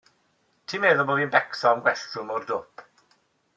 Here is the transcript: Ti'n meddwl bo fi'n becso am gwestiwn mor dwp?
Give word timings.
Ti'n 0.71 0.81
meddwl 0.85 1.05
bo 1.09 1.17
fi'n 1.19 1.35
becso 1.37 1.69
am 1.73 1.85
gwestiwn 1.89 2.29
mor 2.31 2.51
dwp? 2.53 2.87